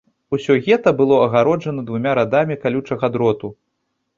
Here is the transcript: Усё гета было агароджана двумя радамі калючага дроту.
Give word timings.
Усё 0.35 0.55
гета 0.67 0.93
было 1.01 1.19
агароджана 1.25 1.83
двумя 1.91 2.17
радамі 2.21 2.59
калючага 2.65 3.11
дроту. 3.19 3.53